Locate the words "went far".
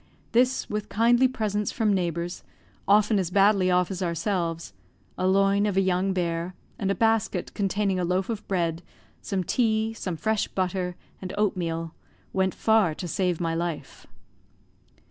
12.33-12.95